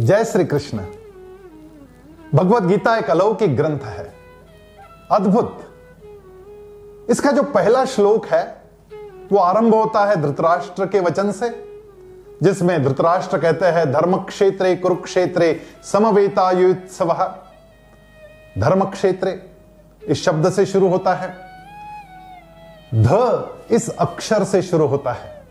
[0.00, 0.78] जय श्री कृष्ण।
[2.34, 4.14] भगवत गीता एक अलौकिक ग्रंथ है।
[5.10, 5.60] अद्भुत।
[7.10, 8.62] इसका जो पहला श्लोक है,
[9.32, 11.48] वो आरंभ होता है धृतराष्ट्र के वचन से,
[12.42, 17.12] जिसमें धृतराष्ट्र कहते हैं धर्म क्षेत्रे कुरुक्षेत्रे समवेतायुत्सव।
[18.58, 19.50] धर्म क्षेत्रे
[20.04, 21.36] इस शब्द से शुरू होता है।
[22.94, 25.42] ध इस अक्षर से शुरू होता है।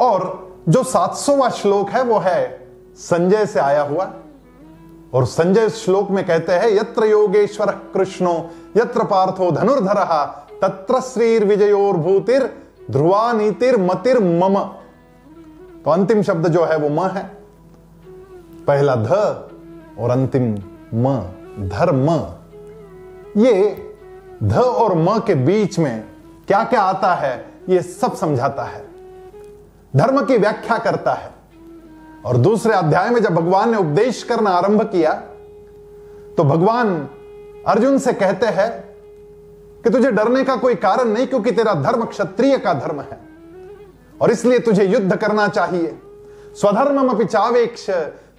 [0.00, 1.14] और जो सात
[1.50, 2.63] श्लोक है, वो है
[2.94, 4.12] संजय से आया हुआ।
[5.14, 10.24] और संजय श्लोक में कहते हैं, यत्र योगेश्वर कृष्णो, यत्र पार्थो धनुर्धर,
[10.62, 12.56] तत्र श्रीर विजयोर भूतिर
[12.90, 14.60] ध्रुवा नीतिर मतिर मम।
[15.84, 17.24] तो अंतिम शब्द जो है वो म है।
[18.66, 19.12] पहला ध
[19.98, 20.54] और अंतिम
[20.94, 21.18] म,
[21.68, 22.10] धर्म।
[23.40, 23.76] ये
[24.42, 26.04] ध और म के बीच में
[26.46, 28.86] क्या क्या आता है, ये सब समझाता है।
[29.96, 31.33] धर्म की व्याख्या करता है।
[32.24, 35.12] और दूसरे अध्याय में जब भगवान ने उपदेश करना आरंभ किया
[36.36, 36.96] तो भगवान
[37.66, 38.70] अर्जुन से कहते हैं
[39.84, 43.18] कि तुझे डरने का कोई कारण नहीं क्योंकि तेरा धर्म क्षत्रिय का धर्म है,
[44.20, 45.94] और इसलिए तुझे युद्ध करना चाहिए।
[46.54, 47.88] स्वधर्म चावेक्ष,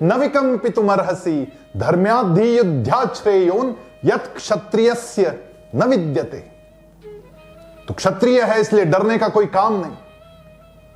[0.03, 4.33] नविकम पितुमर्हसी धर्म्याधि युद्धाश्रेयोन यत
[5.75, 6.37] न विद्यते।
[7.87, 9.97] तो क्षत्रिय है इसलिए डरने का कोई काम नहीं।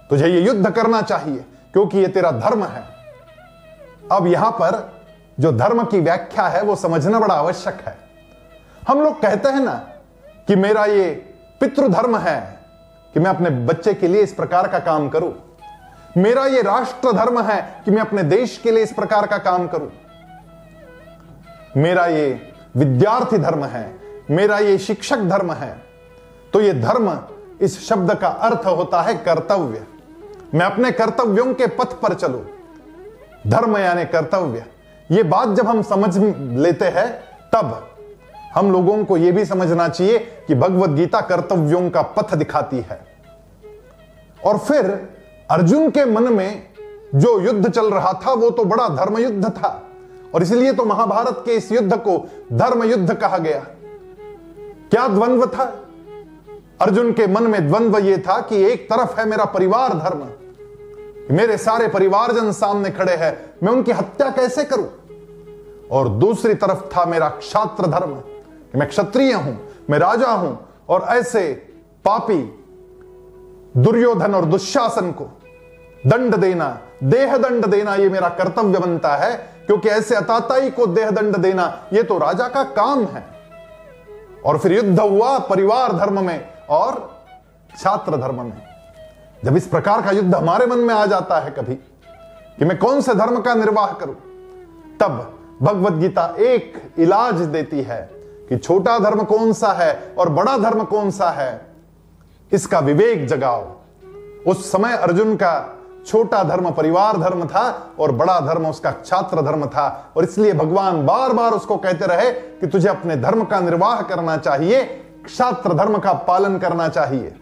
[0.09, 2.84] तुझे ये युद्ध करना चाहिए। क्योंकि ये तेरा धर्म है।
[4.12, 4.78] अब यहाँ पर
[5.38, 7.98] जो धर्म की व्याख्या है, वो समझना बड़ा आवश्यक है।
[8.88, 9.73] हम लोग कहते हैं ना
[10.48, 11.09] कि मेरा ये
[11.61, 12.39] पितृधर्म है
[13.14, 15.34] कि मैं अपने बच्चे के लिए इस प्रकार का काम करूँ।
[16.17, 19.67] मेरा ये राष्ट्र धर्म है कि मैं अपने देश के लिए इस प्रकार का काम
[19.67, 19.92] करूँ।
[21.78, 22.42] मेरा ये
[22.78, 23.86] विद्यार्थी धर्म है,
[24.31, 25.72] मेरा ये शिक्षक धर्म है
[26.54, 27.17] तो ये धर्म
[27.61, 29.86] इस शब्द का अर्थ होता है कर्तव्य।
[30.55, 32.42] मैं अपने कर्तव्यों के पथ पर चलू।
[33.47, 34.66] धर्म यानी कर्तव्य।
[35.11, 36.17] ये बात जब हम समझ
[36.59, 37.97] लेते हैं, तब
[38.55, 43.05] हम लोगों को यह भी समझना चाहिए कि भगवत गीता कर्तव्यों का पथ दिखाती है।
[44.45, 45.10] और फिर
[45.52, 46.64] अर्जुन के मन में
[47.16, 49.83] जो युद्ध चल रहा था, वो तो बड़ा धर्म युद्ध था।
[50.36, 53.66] और इसलिए तो महाभारत के इस युद्ध को धर्म युद्ध कहा गया।
[54.92, 55.86] क्या द्वंद्व था?
[56.81, 60.27] अर्जुन के मन में द्वंद्व यह था कि एक तरफ़ है मेरा परिवार धर्म
[61.32, 64.88] मेरे सारे परिवारजन सामने खड़े हैं। मैं उनकी हत्या कैसे करूँ?
[65.92, 71.02] और दूसरी तरफ़ था मेरा क्षात्र धर्म, कि मैं क्षत्रिय हूँ, मैं राजा हूँ, और
[71.02, 71.54] ऐसे
[72.06, 72.56] पापी,
[73.78, 75.26] दुर्योधन और दुशासन को
[76.08, 79.36] दंड देना, देह दंड देना यह मेरा कर्तव्य बनता है,
[79.66, 83.23] क्योंकि ऐसे अताताई को देह दंड देना यह तो राजा का काम है।
[84.46, 87.20] और फिर युद्ध हुआ परिवार धर्म में और
[87.78, 88.68] छात्र धर्म में।
[89.44, 93.02] जब इस प्रकार का युद्ध हमारे मन में आ जाता है कभी, कि मैं कौन
[93.02, 94.16] से धर्म का निर्वाह करूँ,
[95.00, 98.02] तब भगवत गीता एक इलाज देती है
[98.49, 101.49] कि छोटा धर्म कौन सा है और बड़ा धर्म कौन सा है,
[102.52, 103.66] इसका विवेक जगाओ।
[104.48, 107.67] उस समय अर्जुन का छोटा धर्म परिवार धर्म था
[107.99, 112.32] और बड़ा धर्म उसका छात्र धर्म था, और इसलिए भगवान बार बार उसको कहते रहे
[112.32, 114.86] कि तुझे अपने धर्म का निर्वाह करना चाहिए,
[115.30, 117.36] छात्र धर्म का पालन करना चाहिए।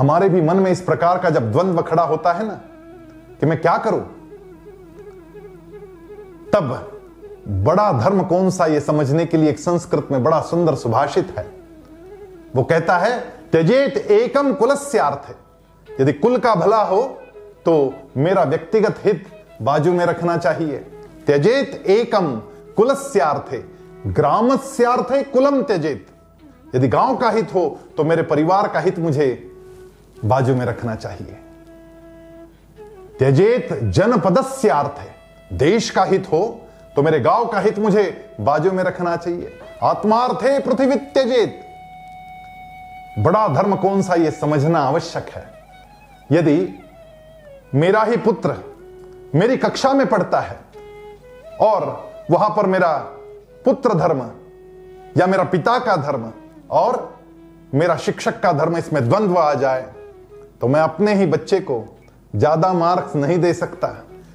[0.00, 2.54] हमारे भी मन में इस प्रकार का जब द्वंद्व खड़ा होता है ना,
[3.40, 4.00] कि मैं क्या करूँ?
[6.52, 6.70] तब
[7.64, 11.44] बड़ा धर्म कौन सा यह समझने के लिए एक संस्कृत में बड़ा सुंदर सुभाषित है?
[12.56, 13.18] वो कहता है,
[13.52, 17.02] त्यजेत एकम कुलस्यार्थ यदि कुल का भला हो
[17.64, 19.24] तो मेरा व्यक्तिगत हित
[19.62, 20.78] बाजू में रखना चाहिए।
[21.26, 22.34] त्यजेत एकम
[22.76, 23.62] कुलस्यार्थे
[24.06, 26.06] ग्रामस्यार्थे कुलम त्यजेत।
[26.74, 29.49] यदि गाँव का हित हो तो मेरे परिवार का हित मुझे
[30.24, 31.38] बाजू में रखना चाहिए।
[33.18, 35.14] त्यजेत जनपदस्य अर्थ है
[35.52, 36.60] देश का हित हो
[36.96, 41.60] तो मेरे गाँव का हित मुझे बाजू में रखना चाहिए। आत्मार्थ है पृथ्वी त्यजेत।
[43.18, 45.44] बड़ा धर्म कौन सा यह समझना आवश्यक है?
[46.32, 46.84] यदि
[47.74, 48.54] मेरा ही पुत्र
[49.34, 50.58] मेरी कक्षा में पढ़ता है
[51.60, 52.96] और वहाँ पर मेरा
[53.64, 54.20] पुत्र धर्म
[55.16, 56.32] या मेरा पिता का धर्म
[56.70, 57.18] और
[57.74, 59.86] मेरा शिक्षक का धर्म इसमें द्वंद्व आ जाए
[60.60, 61.84] तो मैं अपने ही बच्चे को
[62.34, 63.88] ज़्यादा मार्क्स नहीं दे सकता,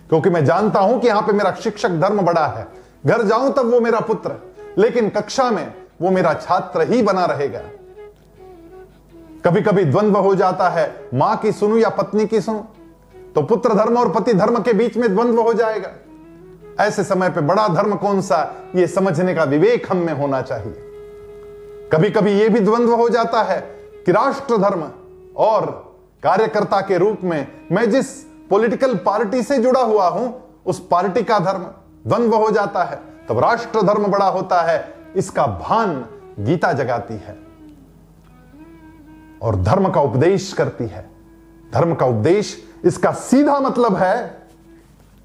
[0.10, 2.68] क्योंकि मैं जानता हूँ कि यहाँ पे मेरा शिक्षक धर्म बड़ा है।
[3.06, 4.36] घर जाऊँ तब वो मेरा पुत्र,
[4.78, 7.62] लेकिन कक्षा में वो मेरा छात्र ही बना रहेगा।
[9.46, 12.66] कभी कभी द्वंद्व हो जाता है, माँ की सुनू या पत्नी की सुनू
[13.36, 15.92] तो पुत्र धर्म और पति धर्म के बीच में द्वंद्व हो जाएगा।
[16.80, 20.74] ऐसे समय पे बड़ा धर्म कौन सा, ये समझने का विवेक हम में होना चाहिए।
[21.94, 23.60] कभी कभी यह भी द्वंद्व हो जाता है
[24.06, 24.90] कि राष्ट्र धर्म
[25.38, 25.85] और
[26.26, 28.08] कार्यकर्ता के रूप में मैं जिस
[28.50, 30.34] पॉलिटिकल पार्टी से जुड़ा हुआ हूँ,
[30.66, 31.64] उस पार्टी का धर्म
[32.08, 33.00] द्वंद्व हो जाता है,
[33.30, 35.94] तब राष्ट्र धर्म बड़ा होता है, इसका भान
[36.40, 37.38] गीता जगाती है
[39.42, 41.06] और धर्म का उपदेश करती है।
[41.74, 44.46] धर्म का उपदेश, इसका सीधा मतलब है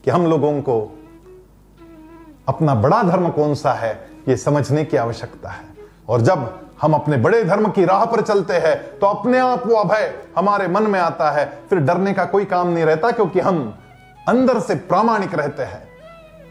[0.05, 0.81] कि हम लोगों को
[2.49, 3.99] अपना बड़ा धर्म कौन सा है
[4.29, 5.65] यह समझने की आवश्यकता है।
[6.09, 6.49] और जब
[6.81, 10.69] हम अपने बड़े धर्म की राह पर चलते हैं तो अपने आप वो अभय हमारे
[10.69, 13.59] मन में आता है। फिर डरने का कोई काम नहीं रहता, क्योंकि हम
[14.29, 15.83] अंदर से प्रामाणिक रहते हैं।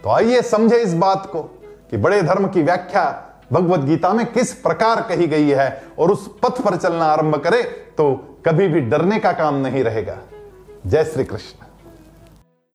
[0.04, 1.42] तो आइए समझे इस बात को
[1.90, 3.04] कि बड़े धर्म की व्याख्या
[3.52, 7.62] भगवत गीता में किस प्रकार कही गई है, और उस पथ पर चलना आरंभ करे
[7.98, 8.12] तो
[8.46, 10.16] कभी भी डरने का काम नहीं रहेगा।
[10.86, 11.66] जय श्री कृष्ण।